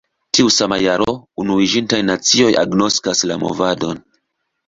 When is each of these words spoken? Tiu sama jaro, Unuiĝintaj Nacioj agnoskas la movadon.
Tiu 0.35 0.47
sama 0.53 0.77
jaro, 0.83 1.11
Unuiĝintaj 1.43 1.99
Nacioj 2.09 2.49
agnoskas 2.63 3.23
la 3.33 3.37
movadon. 3.45 4.01